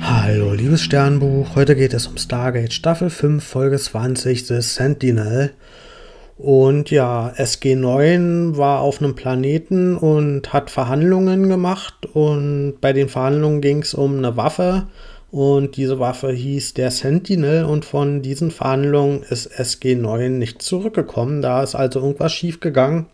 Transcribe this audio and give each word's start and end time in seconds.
Hallo, 0.00 0.52
liebes 0.52 0.82
Sternbuch. 0.82 1.56
Heute 1.56 1.76
geht 1.76 1.94
es 1.94 2.06
um 2.06 2.16
Stargate 2.16 2.72
Staffel 2.72 3.10
5, 3.10 3.44
Folge 3.44 3.78
20, 3.78 4.46
The 4.46 4.60
Sentinel. 4.60 5.52
Und 6.38 6.90
ja, 6.90 7.32
SG9 7.36 8.56
war 8.56 8.80
auf 8.80 9.00
einem 9.00 9.14
Planeten 9.14 9.96
und 9.96 10.52
hat 10.52 10.70
Verhandlungen 10.70 11.48
gemacht. 11.48 12.06
Und 12.14 12.78
bei 12.80 12.92
den 12.92 13.08
Verhandlungen 13.08 13.60
ging 13.60 13.82
es 13.82 13.94
um 13.94 14.18
eine 14.18 14.36
Waffe. 14.36 14.86
Und 15.32 15.78
diese 15.78 15.98
Waffe 15.98 16.30
hieß 16.30 16.74
der 16.74 16.90
Sentinel. 16.90 17.64
Und 17.64 17.86
von 17.86 18.20
diesen 18.20 18.50
Verhandlungen 18.50 19.22
ist 19.22 19.50
SG9 19.50 20.28
nicht 20.28 20.60
zurückgekommen. 20.60 21.40
Da 21.40 21.62
ist 21.62 21.74
also 21.74 22.00
irgendwas 22.00 22.32
schiefgegangen. 22.32 23.06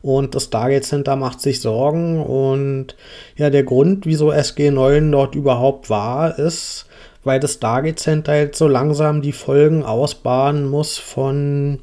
Und 0.00 0.36
das 0.36 0.44
Stargate 0.44 0.84
Center 0.84 1.16
macht 1.16 1.40
sich 1.40 1.60
Sorgen. 1.60 2.22
Und 2.22 2.94
ja, 3.36 3.50
der 3.50 3.64
Grund, 3.64 4.06
wieso 4.06 4.30
SG9 4.30 5.10
dort 5.10 5.34
überhaupt 5.34 5.90
war, 5.90 6.38
ist, 6.38 6.86
weil 7.24 7.40
das 7.40 7.54
Stargate 7.54 7.98
Center 7.98 8.36
jetzt 8.36 8.58
so 8.58 8.68
langsam 8.68 9.20
die 9.20 9.32
Folgen 9.32 9.82
ausbaden 9.82 10.68
muss 10.68 10.98
von 10.98 11.80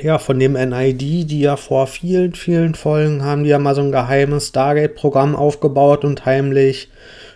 ja, 0.00 0.18
von 0.18 0.38
dem 0.38 0.52
NID, 0.52 1.00
die 1.00 1.40
ja 1.40 1.56
vor 1.56 1.88
vielen, 1.88 2.34
vielen 2.34 2.76
Folgen 2.76 3.24
haben 3.24 3.42
die 3.42 3.50
ja 3.50 3.58
mal 3.58 3.74
so 3.74 3.80
ein 3.80 3.90
geheimes 3.90 4.48
Stargate-Programm 4.48 5.34
aufgebaut 5.34 6.04
und 6.04 6.24
heimlich 6.24 6.88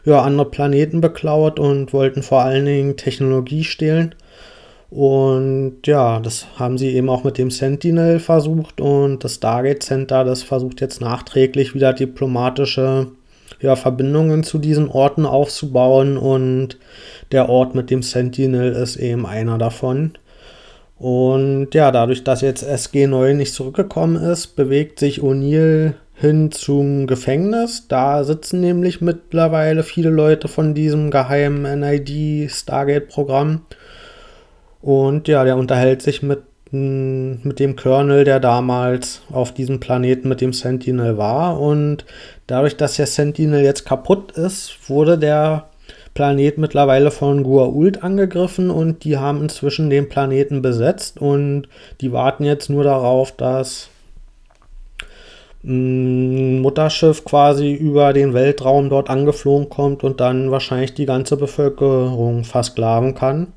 ja, 0.05 0.23
andere 0.23 0.51
Planeten 0.51 1.01
beklaut 1.01 1.59
und 1.59 1.93
wollten 1.93 2.23
vor 2.23 2.43
allen 2.43 2.65
Dingen 2.65 2.97
Technologie 2.97 3.65
stehlen. 3.65 4.15
Und 4.91 5.87
ja, 5.87 6.21
das 6.21 6.47
haben 6.57 6.77
sie 6.77 6.89
eben 6.95 7.09
auch 7.09 7.25
mit 7.25 7.39
dem 7.39 7.51
Sentinel 7.51 8.21
versucht 8.21 8.79
und 8.81 9.25
das 9.25 9.37
Stargate 9.37 9.83
Center, 9.83 10.23
das 10.23 10.43
versucht 10.43 10.83
jetzt 10.83 11.01
nachträglich 11.01 11.75
wieder 11.75 11.95
diplomatische 11.95 13.07
ja, 13.63 13.75
Verbindungen 13.75 14.43
zu 14.43 14.59
diesen 14.59 14.91
Orten 14.91 15.25
aufzubauen 15.25 16.19
und 16.19 16.79
der 17.31 17.49
Ort 17.49 17.75
mit 17.75 17.91
dem 17.91 18.03
Sentinel 18.03 18.73
ist 18.73 18.97
eben 18.97 19.25
einer 19.25 19.57
davon. 19.57 20.13
Und 20.99 21.69
ja, 21.75 21.91
dadurch, 21.91 22.23
dass 22.23 22.43
jetzt 22.43 22.63
SG9 22.63 23.33
nicht 23.35 23.55
zurückgekommen 23.55 24.17
ist, 24.17 24.57
bewegt 24.57 24.99
sich 24.99 25.23
O'Neill 25.23 25.95
hin 26.23 26.53
zum 26.53 27.09
Gefängnis. 27.09 27.89
Da 27.89 28.23
sitzen 28.23 28.61
nämlich 28.61 29.01
mittlerweile 29.01 29.83
viele 29.83 30.09
Leute 30.09 30.47
von 30.47 30.73
diesem 30.73 31.11
geheimen 31.11 31.81
NID 31.81 32.51
Stargate-Programm. 32.51 33.63
Und 34.81 35.27
ja, 35.27 35.45
der 35.45 35.57
unterhält 35.57 36.01
sich 36.01 36.23
mit, 36.23 36.43
mit 36.71 37.59
dem 37.59 37.75
Colonel, 37.75 38.23
der 38.25 38.39
damals 38.39 39.23
auf 39.33 39.53
diesem 39.53 39.81
Planeten 39.81 40.29
mit 40.29 40.41
dem 40.41 40.53
Sentinel 40.53 41.19
war. 41.19 41.61
Und 41.61 42.05
dadurch, 42.47 42.77
dass 42.77 42.97
der 42.97 43.07
Sentinel 43.07 43.65
jetzt 43.65 43.85
kaputt 43.85 44.31
ist, 44.33 44.89
wurde 44.89 45.19
der 45.19 45.69
Planet 46.15 46.57
mittlerweile 46.57 47.11
von 47.11 47.45
Gua'uld 47.45 47.99
angegriffen 47.99 48.71
und 48.71 49.03
die 49.03 49.17
haben 49.17 49.43
inzwischen 49.43 49.91
den 49.91 50.09
Planeten 50.09 50.63
besetzt 50.63 51.21
und 51.21 51.69
die 52.01 52.13
warten 52.13 52.45
jetzt 52.45 52.69
nur 52.71 52.85
darauf, 52.85 53.33
dass 53.33 53.89
Mutterschiff 55.63 57.25
quasi 57.25 57.73
über 57.73 58.13
den 58.13 58.35
Weltraum 58.35 58.91
dort 58.91 59.09
angeflogen 59.09 59.69
kommt 59.69 60.03
und 60.03 60.21
dann 60.21 60.51
wahrscheinlich 60.51 60.95
die 60.95 61.07
ganze 61.07 61.37
Bevölkerung 61.37 62.45
versklaven 62.45 63.15
kann. 63.15 63.53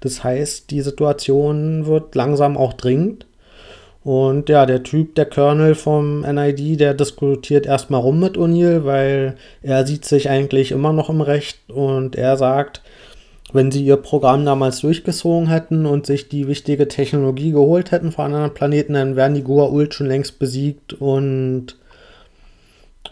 Das 0.00 0.22
heißt, 0.22 0.70
die 0.70 0.82
Situation 0.82 1.86
wird 1.86 2.14
langsam 2.14 2.56
auch 2.56 2.74
dringend. 2.74 3.26
Und 4.02 4.48
ja, 4.48 4.64
der 4.64 4.82
Typ, 4.82 5.14
der 5.14 5.26
Colonel 5.26 5.74
vom 5.74 6.22
NID, 6.22 6.80
der 6.80 6.94
diskutiert 6.94 7.66
erstmal 7.66 8.00
rum 8.00 8.18
mit 8.18 8.36
O'Neill, 8.36 8.84
weil 8.84 9.36
er 9.62 9.86
sieht 9.86 10.06
sich 10.06 10.30
eigentlich 10.30 10.72
immer 10.72 10.92
noch 10.94 11.10
im 11.10 11.20
Recht 11.20 11.58
und 11.68 12.16
er 12.16 12.38
sagt, 12.38 12.80
wenn 13.52 13.70
sie 13.70 13.84
ihr 13.84 13.96
Programm 13.96 14.44
damals 14.44 14.80
durchgezogen 14.80 15.48
hätten 15.48 15.86
und 15.86 16.06
sich 16.06 16.28
die 16.28 16.48
wichtige 16.48 16.88
Technologie 16.88 17.52
geholt 17.52 17.90
hätten 17.90 18.12
von 18.12 18.26
anderen 18.26 18.54
Planeten, 18.54 18.94
dann 18.94 19.16
wären 19.16 19.34
die 19.34 19.44
Goa'uld 19.44 19.92
schon 19.92 20.06
längst 20.06 20.38
besiegt 20.38 20.94
und 20.94 21.76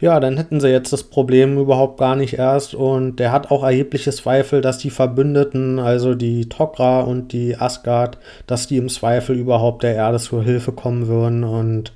ja, 0.00 0.20
dann 0.20 0.36
hätten 0.36 0.60
sie 0.60 0.68
jetzt 0.68 0.92
das 0.92 1.02
Problem 1.02 1.58
überhaupt 1.58 1.98
gar 1.98 2.14
nicht 2.14 2.34
erst. 2.34 2.74
Und 2.74 3.16
der 3.16 3.32
hat 3.32 3.50
auch 3.50 3.64
erhebliche 3.64 4.12
Zweifel, 4.12 4.60
dass 4.60 4.78
die 4.78 4.90
Verbündeten, 4.90 5.78
also 5.80 6.14
die 6.14 6.46
Tok'ra 6.46 7.02
und 7.02 7.32
die 7.32 7.56
Asgard, 7.56 8.18
dass 8.46 8.68
die 8.68 8.76
im 8.76 8.88
Zweifel 8.88 9.36
überhaupt 9.36 9.82
der 9.82 9.94
Erde 9.94 10.18
zur 10.18 10.44
Hilfe 10.44 10.72
kommen 10.72 11.08
würden. 11.08 11.42
Und 11.42 11.92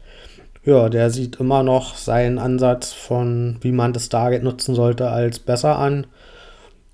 ja, 0.64 0.88
der 0.88 1.10
sieht 1.10 1.38
immer 1.38 1.62
noch 1.62 1.94
seinen 1.96 2.38
Ansatz 2.38 2.92
von, 2.92 3.58
wie 3.60 3.72
man 3.72 3.92
das 3.92 4.06
Stargate 4.06 4.42
nutzen 4.42 4.74
sollte, 4.74 5.08
als 5.08 5.38
besser 5.38 5.78
an. 5.78 6.06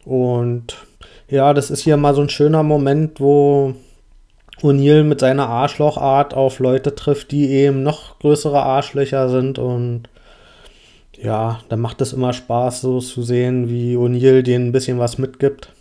Und 0.04 0.76
ja, 1.28 1.54
das 1.54 1.70
ist 1.70 1.82
hier 1.82 1.96
mal 1.96 2.14
so 2.14 2.22
ein 2.22 2.28
schöner 2.28 2.62
Moment, 2.62 3.20
wo 3.20 3.74
O'Neill 4.62 5.04
mit 5.04 5.20
seiner 5.20 5.48
Arschlochart 5.48 6.34
auf 6.34 6.58
Leute 6.58 6.94
trifft, 6.94 7.30
die 7.30 7.50
eben 7.50 7.82
noch 7.82 8.18
größere 8.18 8.62
Arschlöcher 8.62 9.28
sind 9.28 9.58
und 9.58 10.08
ja, 11.20 11.60
dann 11.68 11.80
macht 11.80 12.00
es 12.00 12.12
immer 12.12 12.32
Spaß, 12.32 12.80
so 12.80 13.00
zu 13.00 13.22
sehen, 13.22 13.68
wie 13.68 13.96
O'Neill 13.96 14.42
denen 14.42 14.68
ein 14.68 14.72
bisschen 14.72 14.98
was 14.98 15.18
mitgibt. 15.18 15.72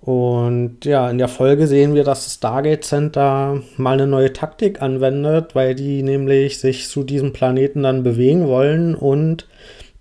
Und 0.00 0.86
ja, 0.86 1.10
in 1.10 1.18
der 1.18 1.28
Folge 1.28 1.66
sehen 1.66 1.94
wir, 1.94 2.04
dass 2.04 2.24
das 2.24 2.34
Stargate 2.34 2.84
Center 2.84 3.60
mal 3.76 3.92
eine 3.92 4.06
neue 4.06 4.32
Taktik 4.32 4.80
anwendet, 4.80 5.54
weil 5.54 5.74
die 5.74 6.02
nämlich 6.02 6.58
sich 6.58 6.88
zu 6.88 7.04
diesem 7.04 7.34
Planeten 7.34 7.82
dann 7.82 8.02
bewegen 8.02 8.46
wollen 8.46 8.94
und 8.94 9.46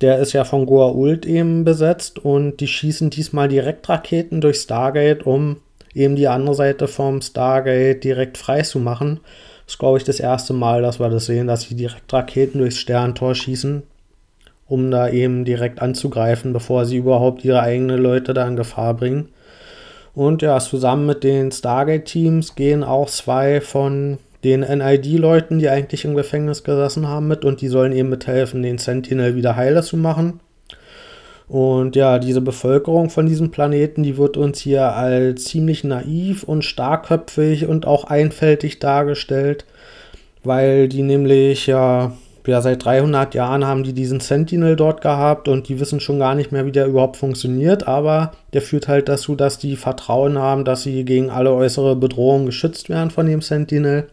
der 0.02 0.20
ist 0.20 0.34
ja 0.34 0.44
von 0.44 0.66
Goa'uld 0.66 1.26
eben 1.26 1.66
besetzt 1.66 2.20
und 2.20 2.58
die 2.58 2.68
schießen 2.68 3.10
diesmal 3.10 3.48
direkt 3.48 3.88
Raketen 3.90 4.42
durch 4.42 4.58
Stargate, 4.58 5.26
um 5.26 5.58
eben 5.94 6.16
die 6.16 6.28
andere 6.28 6.56
Seite 6.56 6.88
vom 6.88 7.22
Stargate 7.22 8.04
direkt 8.04 8.38
frei 8.38 8.62
zu 8.62 8.80
machen 8.80 9.20
ist, 9.70 9.78
glaube 9.78 10.00
ich, 10.00 10.04
das 10.04 10.20
erste 10.20 10.54
Mal, 10.54 10.82
dass 10.82 11.00
wir 11.00 11.10
das 11.10 11.28
sehen, 11.28 11.48
dass 11.48 11.62
sie 11.62 11.76
direkt 11.76 12.12
Raketen 12.12 12.58
durchs 12.58 12.78
Sterntor 12.78 13.36
schießen, 13.36 13.84
um 14.68 14.90
da 14.90 15.10
eben 15.10 15.46
direkt 15.46 15.80
anzugreifen, 15.82 16.54
bevor 16.54 16.86
sie 16.86 16.98
überhaupt 16.98 17.46
ihre 17.46 17.62
eigenen 17.62 18.00
Leute 18.00 18.34
da 18.34 18.48
in 18.48 18.56
Gefahr 18.56 18.96
bringen. 18.96 19.30
Und 20.16 20.42
ja, 20.42 20.60
zusammen 20.60 21.06
mit 21.06 21.24
den 21.24 21.52
Stargate-Teams 21.52 22.56
gehen 22.56 22.84
auch 22.84 23.10
zwei 23.10 23.62
von 23.62 24.18
den 24.44 24.62
NID-Leuten, 24.62 25.60
die 25.60 25.70
eigentlich 25.70 26.06
im 26.06 26.16
Gefängnis 26.16 26.64
gesessen 26.64 27.08
haben, 27.08 27.28
mit 27.28 27.44
und 27.44 27.62
die 27.62 27.68
sollen 27.68 27.92
eben 27.92 28.10
mithelfen, 28.10 28.64
den 28.64 28.78
Sentinel 28.78 29.36
wieder 29.36 29.56
heile 29.56 29.84
zu 29.84 29.98
machen. 29.98 30.40
Und 31.50 31.96
ja, 31.96 32.20
diese 32.20 32.42
Bevölkerung 32.42 33.10
von 33.10 33.26
diesem 33.26 33.50
Planeten, 33.50 34.04
die 34.04 34.18
wird 34.18 34.38
uns 34.38 34.60
hier 34.60 34.94
als 34.94 35.46
ziemlich 35.46 35.84
naiv 35.84 36.44
und 36.44 36.64
starkköpfig 36.64 37.66
und 37.66 37.88
auch 37.88 38.04
einfältig 38.04 38.78
dargestellt, 38.78 39.66
weil 40.44 40.88
die 40.88 41.02
nämlich 41.02 41.66
ja, 41.66 42.14
ja 42.46 42.62
seit 42.62 42.86
300 42.86 43.34
Jahren 43.34 43.66
haben 43.66 43.84
die 43.84 43.94
diesen 43.94 44.20
Sentinel 44.20 44.76
dort 44.76 45.02
gehabt 45.02 45.48
und 45.48 45.70
die 45.70 45.80
wissen 45.80 46.00
schon 46.00 46.20
gar 46.20 46.36
nicht 46.36 46.52
mehr, 46.52 46.68
wie 46.68 46.72
der 46.72 46.86
überhaupt 46.86 47.18
funktioniert, 47.18 47.88
aber 47.88 48.32
der 48.54 48.62
führt 48.62 48.88
halt 48.88 49.10
dazu, 49.10 49.36
dass 49.36 49.58
die 49.58 49.76
Vertrauen 49.76 50.38
haben, 50.38 50.66
dass 50.66 50.84
sie 50.84 51.04
gegen 51.04 51.32
alle 51.32 51.52
äußere 51.52 51.96
Bedrohungen 51.96 52.46
geschützt 52.46 52.90
werden 52.90 53.10
von 53.10 53.26
dem 53.26 53.42
Sentinel. 53.42 54.08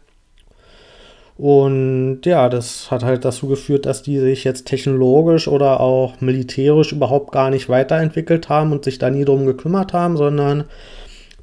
Und 1.38 2.20
ja, 2.24 2.48
das 2.48 2.90
hat 2.90 3.04
halt 3.04 3.24
dazu 3.24 3.46
geführt, 3.46 3.84
dass 3.84 4.02
die 4.02 4.18
sich 4.18 4.44
jetzt 4.44 4.66
technologisch 4.66 5.48
oder 5.48 5.80
auch 5.80 6.20
militärisch 6.20 6.92
überhaupt 6.92 7.30
gar 7.30 7.50
nicht 7.50 7.68
weiterentwickelt 7.68 8.48
haben 8.48 8.72
und 8.72 8.84
sich 8.84 8.98
da 8.98 9.10
nie 9.10 9.24
drum 9.24 9.44
gekümmert 9.44 9.92
haben, 9.92 10.16
sondern 10.16 10.64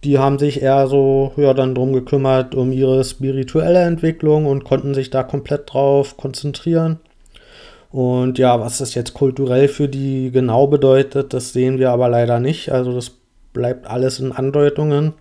die 0.03 0.17
haben 0.17 0.39
sich 0.39 0.61
eher 0.61 0.87
so, 0.87 1.31
ja, 1.37 1.53
dann 1.53 1.75
drum 1.75 1.93
gekümmert 1.93 2.55
um 2.55 2.71
ihre 2.71 3.03
spirituelle 3.03 3.83
Entwicklung 3.83 4.47
und 4.47 4.63
konnten 4.63 4.93
sich 4.93 5.11
da 5.11 5.23
komplett 5.23 5.71
drauf 5.71 6.17
konzentrieren. 6.17 6.99
Und 7.91 8.39
ja, 8.39 8.59
was 8.59 8.79
das 8.79 8.95
jetzt 8.95 9.13
kulturell 9.13 9.67
für 9.67 9.87
die 9.87 10.31
genau 10.31 10.65
bedeutet, 10.65 11.33
das 11.33 11.53
sehen 11.53 11.77
wir 11.77 11.91
aber 11.91 12.09
leider 12.09 12.39
nicht. 12.39 12.71
Also 12.71 12.91
das 12.91 13.11
bleibt 13.53 13.85
alles 13.85 14.19
in 14.19 14.31
Andeutungen. 14.31 15.13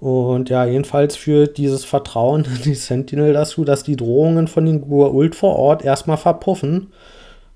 Und 0.00 0.48
ja, 0.48 0.64
jedenfalls 0.64 1.14
führt 1.16 1.58
dieses 1.58 1.84
Vertrauen 1.84 2.44
in 2.56 2.62
die 2.64 2.74
Sentinel 2.74 3.34
dazu, 3.34 3.64
dass 3.64 3.82
die 3.82 3.96
Drohungen 3.96 4.48
von 4.48 4.64
den 4.64 4.82
Gua'uld 4.82 5.34
vor 5.34 5.56
Ort 5.56 5.84
erstmal 5.84 6.16
verpuffen, 6.16 6.88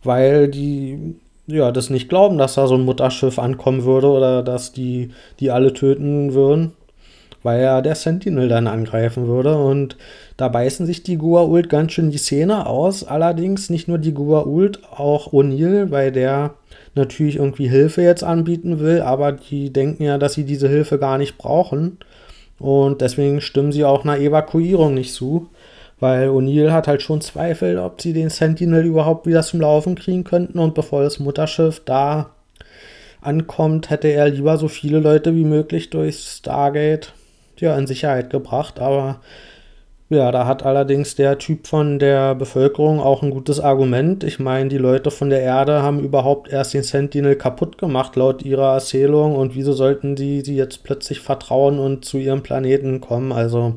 weil 0.03 0.49
die 0.49 1.17
ja 1.47 1.73
das 1.73 1.91
nicht 1.91 2.09
glauben, 2.09 2.39
dass 2.39 2.55
da 2.55 2.67
so 2.67 2.75
ein 2.75 2.85
Mutterschiff 2.85 3.39
ankommen 3.39 3.85
würde 3.85 4.09
oder 4.09 4.43
dass 4.43 4.73
die 4.73 5.11
die 5.41 5.51
alle 5.51 5.73
töten 5.73 6.35
würden, 6.35 6.73
weil 7.43 7.63
ja 7.63 7.81
der 7.81 7.95
Sentinel 7.95 8.49
dann 8.49 8.67
angreifen 8.67 9.27
würde. 9.27 9.57
Und 9.57 9.97
da 10.37 10.49
beißen 10.49 10.85
sich 10.85 11.03
die 11.03 11.19
Gua'uld 11.19 11.69
ganz 11.69 11.93
schön 11.93 12.11
die 12.11 12.19
Szene 12.19 12.67
aus. 12.67 13.05
Allerdings 13.05 13.71
nicht 13.71 13.89
nur 13.89 13.99
die 13.99 14.13
Gua'uld, 14.13 14.81
auch 14.91 15.33
O'Neill, 15.33 15.91
weil 15.91 16.13
der 16.13 16.55
natürlich 16.95 17.37
irgendwie 17.37 17.69
Hilfe 17.69 18.03
jetzt 18.03 18.23
anbieten 18.23 18.81
will, 18.81 19.01
aber 19.01 19.33
die 19.33 19.73
denken 19.73 20.05
ja, 20.05 20.19
dass 20.19 20.35
sie 20.35 20.45
diese 20.45 20.69
Hilfe 20.69 20.99
gar 20.99 21.19
nicht 21.19 21.39
brauchen 21.39 21.99
Und 22.59 23.01
deswegen 23.01 23.41
stimmen 23.41 23.73
sie 23.73 23.85
auch 23.85 24.05
einer 24.05 24.19
Evakuierung 24.19 24.95
nicht 24.95 25.13
zu. 25.13 25.49
Weil 26.01 26.29
O'Neill 26.29 26.71
hat 26.71 26.89
halt 26.89 27.03
schon 27.03 27.21
Zweifel, 27.21 27.79
ob 27.79 28.01
sie 28.01 28.13
den 28.13 28.29
Sentinel 28.29 28.85
überhaupt 28.85 29.27
wieder 29.27 29.43
zum 29.43 29.61
Laufen 29.61 29.95
kriegen 29.95 30.25
könnten. 30.25 30.59
Und 30.59 30.75
bevor 30.75 31.03
das 31.03 31.19
Mutterschiff 31.19 31.83
da 31.85 32.31
ankommt, 33.21 33.91
hätte 33.91 34.09
er 34.09 34.29
lieber 34.29 34.57
so 34.59 34.69
viele 34.69 34.99
Leute 34.99 35.35
wie 35.35 35.45
möglich 35.45 35.91
durch 35.91 36.19
Stargate 36.19 37.13
ja, 37.59 37.77
in 37.79 37.87
Sicherheit 37.87 38.31
gebracht. 38.31 38.81
Aber 38.81 39.21
ja, 40.11 40.31
da 40.31 40.47
hat 40.47 40.63
allerdings 40.63 41.15
der 41.15 41.39
Typ 41.39 41.67
von 41.67 41.99
der 41.99 42.35
Bevölkerung 42.35 43.01
auch 43.01 43.23
ein 43.23 43.31
gutes 43.31 43.59
Argument. 43.59 44.23
Ich 44.23 44.39
meine, 44.39 44.69
die 44.69 44.79
Leute 44.79 45.11
von 45.11 45.31
der 45.31 45.41
Erde 45.41 45.83
haben 45.83 46.01
überhaupt 46.01 46.49
erst 46.51 46.75
den 46.75 46.83
Sentinel 46.83 47.37
kaputt 47.37 47.79
gemacht, 47.79 48.15
laut 48.17 48.43
ihrer 48.43 48.75
Erzählung. 48.75 49.35
Und 49.35 49.55
wieso 49.55 49.73
sollten 49.73 50.15
die 50.15 50.43
sie 50.43 50.57
jetzt 50.57 50.85
plötzlich 50.85 51.21
vertrauen 51.21 51.79
und 51.79 52.05
zu 52.05 52.19
ihrem 52.19 52.43
Planeten 52.43 53.01
kommen? 53.01 53.33
Also, 53.33 53.77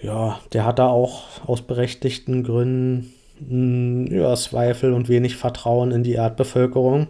ja, 0.00 0.38
der 0.54 0.64
hat 0.64 0.78
da 0.78 0.88
auch 0.88 1.24
aus 1.46 1.60
berechtigten 1.60 2.42
Gründen 2.42 3.12
mh, 3.40 3.48
hm, 3.48 4.06
ja, 4.10 4.34
Zweifel 4.36 4.94
und 4.94 5.08
wenig 5.08 5.36
Vertrauen 5.36 5.90
in 5.90 6.02
die 6.02 6.14
Erdbevölkerung. 6.14 7.08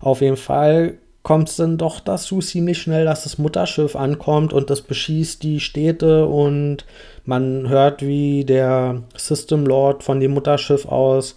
Auf 0.00 0.22
jeden 0.22 0.36
Fall 0.36 0.98
kommt 1.22 1.50
es 1.50 1.56
dann 1.56 1.76
doch 1.76 2.00
dazu 2.00 2.40
ziemlich 2.40 2.80
schnell, 2.80 3.04
dass 3.04 3.24
das 3.24 3.38
Mutterschiff 3.38 3.94
ankommt 3.94 4.52
und 4.52 4.70
das 4.70 4.80
beschießt 4.80 5.42
die 5.42 5.60
Städte 5.60 6.26
und 6.26 6.86
man 7.24 7.68
hört, 7.68 8.02
wie 8.02 8.44
der 8.44 9.02
System 9.16 9.66
Lord 9.66 10.02
von 10.02 10.20
dem 10.20 10.32
Mutterschiff 10.32 10.86
aus 10.86 11.36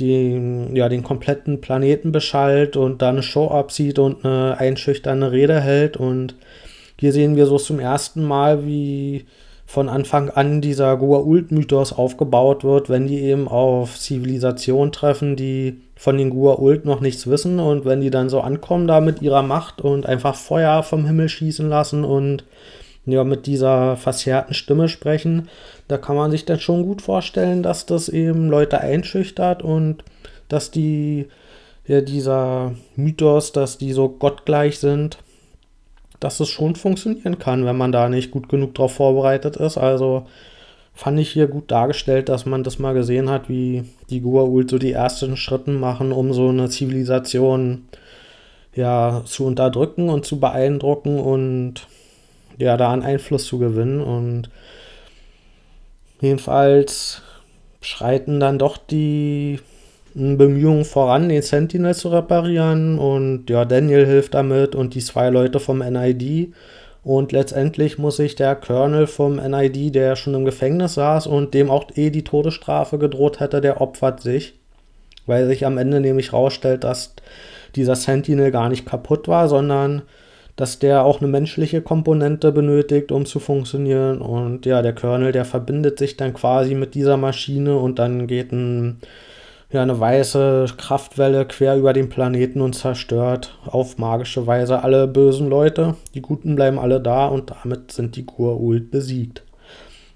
die, 0.00 0.70
ja, 0.74 0.88
den 0.88 1.02
kompletten 1.02 1.60
Planeten 1.60 2.10
beschallt 2.10 2.76
und 2.76 3.02
da 3.02 3.10
eine 3.10 3.22
Show 3.22 3.48
abzieht 3.48 3.98
und 3.98 4.24
eine 4.24 4.58
einschüchternde 4.58 5.30
Rede 5.30 5.60
hält. 5.60 5.96
Und 5.96 6.34
hier 6.98 7.12
sehen 7.12 7.36
wir 7.36 7.46
so 7.46 7.58
zum 7.58 7.78
ersten 7.78 8.24
Mal, 8.24 8.66
wie 8.66 9.26
von 9.66 9.88
Anfang 9.88 10.30
an 10.30 10.60
dieser 10.60 10.94
Goa'uld-Mythos 10.94 11.92
aufgebaut 11.92 12.64
wird, 12.64 12.88
wenn 12.88 13.06
die 13.06 13.20
eben 13.20 13.46
auf 13.46 13.98
Zivilisationen 13.98 14.90
treffen, 14.90 15.36
die 15.36 15.80
von 16.00 16.16
den 16.16 16.32
Goa'uld 16.32 16.86
noch 16.86 17.02
nichts 17.02 17.26
wissen 17.26 17.60
und 17.60 17.84
wenn 17.84 18.00
die 18.00 18.08
dann 18.08 18.30
so 18.30 18.40
ankommen 18.40 18.86
da 18.86 19.02
mit 19.02 19.20
ihrer 19.20 19.42
Macht 19.42 19.82
und 19.82 20.06
einfach 20.06 20.34
Feuer 20.34 20.82
vom 20.82 21.04
Himmel 21.04 21.28
schießen 21.28 21.68
lassen 21.68 22.04
und 22.04 22.42
ja, 23.04 23.22
mit 23.22 23.44
dieser 23.44 23.98
verzerrten 23.98 24.54
Stimme 24.54 24.88
sprechen, 24.88 25.50
da 25.88 25.98
kann 25.98 26.16
man 26.16 26.30
sich 26.30 26.46
dann 26.46 26.58
schon 26.58 26.84
gut 26.84 27.02
vorstellen, 27.02 27.62
dass 27.62 27.84
das 27.84 28.08
eben 28.08 28.48
Leute 28.48 28.80
einschüchtert 28.80 29.62
und 29.62 30.02
dass 30.48 30.70
die, 30.70 31.28
ja, 31.86 32.00
dieser 32.00 32.72
Mythos, 32.96 33.52
dass 33.52 33.76
die 33.76 33.92
so 33.92 34.08
gottgleich 34.08 34.78
sind, 34.78 35.18
dass 36.18 36.40
es 36.40 36.48
schon 36.48 36.76
funktionieren 36.76 37.38
kann, 37.38 37.66
wenn 37.66 37.76
man 37.76 37.92
da 37.92 38.08
nicht 38.08 38.30
gut 38.30 38.48
genug 38.48 38.74
darauf 38.74 38.94
vorbereitet 38.94 39.56
ist. 39.58 39.76
Also 39.76 40.24
fand 40.94 41.18
ich 41.18 41.30
hier 41.30 41.46
gut 41.46 41.70
dargestellt, 41.70 42.28
dass 42.28 42.46
man 42.46 42.62
das 42.62 42.78
mal 42.78 42.94
gesehen 42.94 43.30
hat, 43.30 43.48
wie 43.48 43.84
die 44.10 44.20
Goa'uld 44.20 44.70
so 44.70 44.78
die 44.78 44.92
ersten 44.92 45.36
Schritte 45.36 45.70
machen, 45.70 46.12
um 46.12 46.32
so 46.32 46.48
eine 46.48 46.68
Zivilisation 46.68 47.86
ja 48.74 49.22
zu 49.24 49.46
unterdrücken 49.46 50.08
und 50.08 50.26
zu 50.26 50.38
beeindrucken 50.38 51.18
und 51.18 51.86
ja 52.58 52.76
da 52.76 52.92
einen 52.92 53.02
Einfluss 53.02 53.46
zu 53.46 53.58
gewinnen 53.58 54.00
und 54.00 54.50
jedenfalls 56.20 57.22
schreiten 57.80 58.40
dann 58.40 58.58
doch 58.58 58.76
die 58.76 59.58
Bemühungen 60.14 60.84
voran, 60.84 61.28
den 61.28 61.42
Sentinel 61.42 61.94
zu 61.94 62.08
reparieren. 62.08 62.98
Und 62.98 63.48
ja, 63.48 63.64
Daniel 63.64 64.06
hilft 64.06 64.34
damit 64.34 64.74
und 64.74 64.94
die 64.94 65.00
zwei 65.00 65.30
Leute 65.30 65.60
vom 65.60 65.78
NID. 65.78 66.52
Und 67.02 67.32
letztendlich 67.32 67.98
muss 67.98 68.16
sich 68.16 68.34
der 68.34 68.54
Colonel 68.56 69.06
vom 69.06 69.36
NID, 69.36 69.94
der 69.94 70.16
schon 70.16 70.34
im 70.34 70.44
Gefängnis 70.44 70.94
saß 70.94 71.26
und 71.26 71.54
dem 71.54 71.70
auch 71.70 71.86
eh 71.94 72.10
die 72.10 72.24
Todesstrafe 72.24 72.98
gedroht 72.98 73.40
hätte, 73.40 73.60
der 73.60 73.80
opfert 73.80 74.20
sich. 74.20 74.54
Weil 75.26 75.46
sich 75.46 75.64
am 75.64 75.78
Ende 75.78 76.00
nämlich 76.00 76.32
rausstellt, 76.32 76.84
dass 76.84 77.14
dieser 77.76 77.96
Sentinel 77.96 78.50
gar 78.50 78.68
nicht 78.68 78.84
kaputt 78.86 79.28
war, 79.28 79.48
sondern 79.48 80.02
dass 80.56 80.78
der 80.78 81.04
auch 81.04 81.20
eine 81.20 81.28
menschliche 81.28 81.80
Komponente 81.80 82.52
benötigt, 82.52 83.12
um 83.12 83.24
zu 83.24 83.38
funktionieren. 83.38 84.20
Und 84.20 84.66
ja, 84.66 84.82
der 84.82 84.94
Colonel, 84.94 85.32
der 85.32 85.46
verbindet 85.46 85.98
sich 85.98 86.18
dann 86.18 86.34
quasi 86.34 86.74
mit 86.74 86.94
dieser 86.94 87.16
Maschine 87.16 87.78
und 87.78 87.98
dann 87.98 88.26
geht 88.26 88.52
ein 88.52 88.98
ja, 89.72 89.82
eine 89.82 89.98
weiße 89.98 90.66
Kraftwelle 90.76 91.46
quer 91.46 91.76
über 91.76 91.92
den 91.92 92.08
Planeten 92.08 92.60
und 92.60 92.74
zerstört 92.74 93.56
auf 93.66 93.98
magische 93.98 94.46
Weise 94.46 94.82
alle 94.82 95.06
bösen 95.06 95.48
Leute. 95.48 95.94
Die 96.14 96.22
Guten 96.22 96.56
bleiben 96.56 96.78
alle 96.78 97.00
da 97.00 97.26
und 97.26 97.50
damit 97.50 97.92
sind 97.92 98.16
die 98.16 98.24
Goa'uld 98.24 98.90
besiegt. 98.90 99.44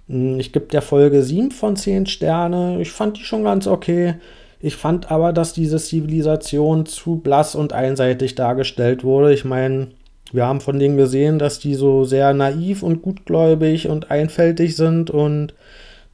Hm, 0.09 0.41
ich 0.41 0.53
gebe 0.53 0.67
der 0.67 0.83
Folge 0.83 1.23
7 1.23 1.53
von 1.53 1.77
10 1.77 2.07
Sterne. 2.07 2.81
Ich 2.81 2.91
fand 2.91 3.19
die 3.19 3.25
schon 3.25 3.45
ganz 3.45 3.67
okay. 3.69 4.17
Ich 4.61 4.77
fand 4.77 5.11
aber, 5.11 5.33
dass 5.33 5.53
diese 5.53 5.77
Zivilisation 5.79 6.87
zu 6.87 7.17
blass 7.17 7.55
und 7.55 7.73
einseitig 7.73 8.35
dargestellt 8.35 9.05
wurde. 9.05 9.33
Ich 9.33 9.45
meine, 9.45 9.89
wir 10.33 10.47
haben 10.47 10.61
von 10.61 10.81
denen 10.81 10.97
gesehen, 10.97 11.39
dass 11.39 11.61
die 11.61 11.75
so 11.75 12.05
sehr 12.05 12.33
naiv 12.35 12.83
und 12.83 13.03
gutgläubig 13.03 13.89
und 13.89 14.11
einfältig 14.11 14.75
sind 14.75 15.11
und 15.11 15.55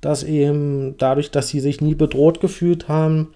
dass 0.00 0.22
eben 0.22 0.96
dadurch, 0.98 1.30
dass 1.30 1.48
sie 1.48 1.60
sich 1.60 1.80
nie 1.80 1.94
bedroht 1.94 2.40
gefühlt 2.40 2.88
haben, 2.88 3.28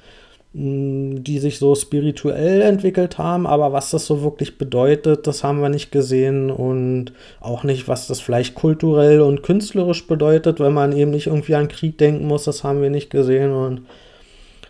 die 0.56 1.38
sich 1.40 1.58
so 1.58 1.74
spirituell 1.74 2.62
entwickelt 2.62 3.18
haben, 3.18 3.44
aber 3.44 3.72
was 3.72 3.90
das 3.90 4.06
so 4.06 4.22
wirklich 4.22 4.56
bedeutet, 4.56 5.26
das 5.26 5.42
haben 5.42 5.60
wir 5.60 5.68
nicht 5.68 5.90
gesehen 5.90 6.48
und 6.48 7.12
auch 7.40 7.64
nicht, 7.64 7.88
was 7.88 8.06
das 8.06 8.20
vielleicht 8.20 8.54
kulturell 8.54 9.20
und 9.20 9.42
künstlerisch 9.42 10.06
bedeutet, 10.06 10.60
wenn 10.60 10.72
man 10.72 10.96
eben 10.96 11.10
nicht 11.10 11.26
irgendwie 11.26 11.56
an 11.56 11.66
Krieg 11.66 11.98
denken 11.98 12.28
muss, 12.28 12.44
das 12.44 12.62
haben 12.62 12.82
wir 12.82 12.90
nicht 12.90 13.10
gesehen. 13.10 13.50
Und 13.50 13.80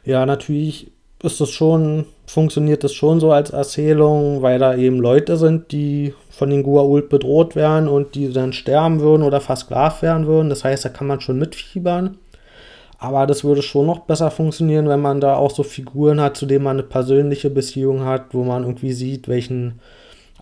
ja, 0.06 0.24
natürlich 0.24 0.93
ist 1.24 1.40
es 1.40 1.50
schon, 1.50 2.06
funktioniert 2.26 2.84
es 2.84 2.92
schon 2.92 3.18
so 3.18 3.32
als 3.32 3.50
Erzählung, 3.50 4.42
weil 4.42 4.58
da 4.58 4.76
eben 4.76 5.00
Leute 5.00 5.36
sind, 5.36 5.72
die 5.72 6.14
von 6.30 6.50
den 6.50 6.64
Gua'uld 6.64 7.08
bedroht 7.08 7.56
werden 7.56 7.88
und 7.88 8.14
die 8.14 8.32
dann 8.32 8.52
sterben 8.52 9.00
würden 9.00 9.22
oder 9.22 9.40
versklavt 9.40 10.02
werden 10.02 10.26
würden. 10.26 10.50
Das 10.50 10.64
heißt, 10.64 10.84
da 10.84 10.88
kann 10.90 11.06
man 11.06 11.20
schon 11.20 11.38
mitfiebern. 11.38 12.18
Aber 12.98 13.26
das 13.26 13.44
würde 13.44 13.62
schon 13.62 13.86
noch 13.86 14.00
besser 14.00 14.30
funktionieren, 14.30 14.88
wenn 14.88 15.00
man 15.00 15.20
da 15.20 15.36
auch 15.36 15.50
so 15.50 15.62
Figuren 15.62 16.20
hat, 16.20 16.36
zu 16.36 16.46
denen 16.46 16.64
man 16.64 16.76
eine 16.76 16.86
persönliche 16.86 17.50
Beziehung 17.50 18.04
hat, 18.04 18.32
wo 18.32 18.44
man 18.44 18.62
irgendwie 18.62 18.92
sieht, 18.92 19.28
welchen 19.28 19.80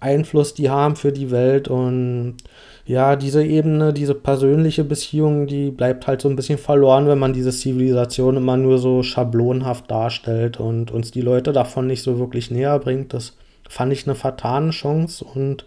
Einfluss 0.03 0.55
die 0.55 0.69
haben 0.69 0.97
für 0.97 1.13
die 1.13 1.31
Welt. 1.31 1.69
Und 1.69 2.37
ja, 2.85 3.17
diese 3.17 3.45
Ebene, 3.45 3.93
diese 3.93 4.15
persönliche 4.15 4.85
Beziehung, 4.85 5.47
die 5.47 5.71
bleibt 5.71 6.07
halt 6.07 6.21
so 6.21 6.29
ein 6.29 6.37
bisschen 6.37 6.59
verloren, 6.59 7.07
wenn 7.07 7.19
man 7.19 7.33
diese 7.33 7.53
Zivilisation 7.53 8.37
immer 8.37 8.57
nur 8.57 8.79
so 8.79 9.03
schablonhaft 9.03 9.91
darstellt 9.91 10.59
und 10.59 10.91
uns 10.91 11.11
die 11.11 11.21
Leute 11.21 11.53
davon 11.53 11.87
nicht 11.87 12.03
so 12.03 12.19
wirklich 12.19 12.51
näher 12.51 12.79
bringt. 12.79 13.15
Das 13.15 13.37
fand 13.69 13.93
ich 13.93 14.07
eine 14.07 14.17
vertane 14.17 14.71
Chance 14.71 15.25
und 15.25 15.65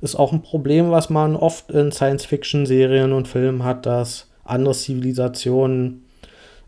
ist 0.00 0.16
auch 0.16 0.32
ein 0.32 0.42
Problem, 0.42 0.90
was 0.90 1.10
man 1.10 1.36
oft 1.36 1.70
in 1.70 1.92
Science-Fiction-Serien 1.92 3.12
und 3.12 3.28
Filmen 3.28 3.64
hat, 3.64 3.86
dass 3.86 4.28
andere 4.44 4.74
Zivilisationen 4.74 6.04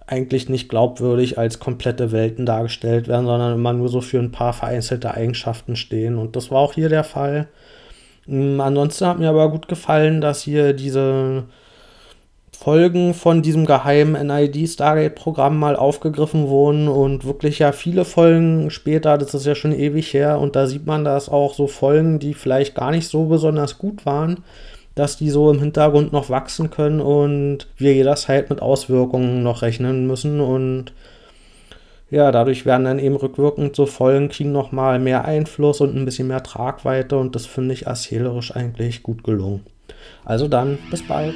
eigentlich 0.07 0.49
nicht 0.49 0.69
glaubwürdig 0.69 1.39
als 1.39 1.59
komplette 1.59 2.13
Welten 2.13 2.47
dargestellt 2.47 3.09
werden, 3.09 3.27
sondern 3.27 3.55
immer 3.55 3.73
nur 3.73 3.89
so 3.89 4.01
für 4.01 4.19
ein 4.19 4.33
paar 4.33 4.53
vereinzelte 4.53 5.15
Eigenschaften 5.15 5.77
stehen. 5.77 6.19
Und 6.19 6.37
das 6.37 6.51
war 6.51 6.59
auch 6.59 6.75
hier 6.75 6.89
der 6.89 7.05
Fall. 7.05 7.49
Hm, 8.27 8.61
ansonsten 8.61 9.07
hat 9.07 9.19
mir 9.19 9.31
aber 9.31 9.51
gut 9.51 9.69
gefallen, 9.69 10.21
dass 10.21 10.43
hier 10.43 10.73
diese 10.73 11.45
Folgen 12.63 13.13
von 13.15 13.43
diesem 13.43 13.67
geheimen 13.67 14.27
NID 14.27 14.69
Stargate-Programm 14.69 15.59
mal 15.59 15.75
aufgegriffen 15.75 16.47
wurden 16.47 16.87
und 16.87 17.25
wirklich 17.25 17.59
ja 17.59 17.73
viele 17.73 18.05
Folgen 18.05 18.71
später, 18.71 19.19
das 19.19 19.35
ist 19.35 19.47
ja 19.47 19.57
schon 19.57 19.73
ewig 19.73 20.15
her, 20.15 20.39
und 20.39 20.55
da 20.55 20.69
sieht 20.69 20.87
man, 20.87 21.05
dass 21.05 21.29
auch 21.29 21.55
so 21.55 21.67
Folgen, 21.67 22.21
die 22.21 22.35
vielleicht 22.35 22.77
gar 22.77 22.93
nicht 22.93 23.09
so 23.09 23.25
besonders 23.25 23.79
gut 23.79 24.07
waren, 24.07 24.45
dass 24.95 25.17
die 25.17 25.31
so 25.31 25.51
im 25.51 25.61
Hintergrund 25.61 26.13
noch 26.13 26.31
wachsen 26.31 26.71
können 26.71 27.01
und 27.01 27.67
wir 27.77 27.95
jederzeit 27.95 28.51
mit 28.51 28.61
Auswirkungen 28.61 29.43
noch 29.43 29.63
rechnen 29.63 30.07
müssen 30.07 30.41
und 30.41 30.93
ja, 32.11 32.31
dadurch 32.31 32.67
werden 32.67 32.85
dann 32.85 32.99
eben 32.99 33.17
rückwirkend 33.17 33.75
so 33.75 33.87
Folgen 33.87 34.29
kriegen 34.29 34.53
nochmal 34.53 34.99
mehr 34.99 35.25
Einfluss 35.25 35.81
und 35.81 35.97
ein 35.97 36.05
bisschen 36.05 36.29
mehr 36.29 36.43
Tragweite 36.43 37.17
und 37.17 37.35
das 37.35 37.47
finde 37.47 37.73
ich 37.73 37.87
erzählerisch 37.87 38.55
eigentlich 38.55 39.03
gut 39.03 39.25
gelungen. 39.25 39.65
Also 40.25 40.47
dann, 40.47 40.79
bis 40.91 41.03
bald. 41.07 41.35